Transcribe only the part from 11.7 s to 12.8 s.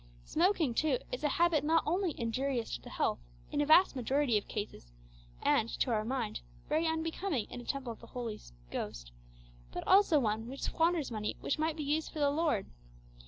be used for the Lord.